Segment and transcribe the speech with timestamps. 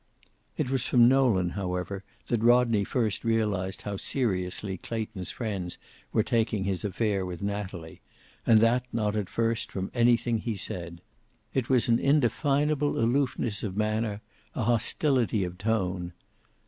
[0.57, 5.77] It was from Nolan, however, that Rodney first realized how seriously Clayton's friends
[6.11, 8.01] were taking his affair with Natalie,
[8.43, 11.01] and that not at first from anything he said.
[11.53, 14.21] It was an indefinable aloofness of manner,
[14.55, 16.13] a hostility of tone.